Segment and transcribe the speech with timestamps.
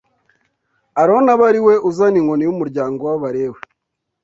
[1.01, 3.59] Aroni abe ari we uzana inkoni y’umuryango w’Abalewi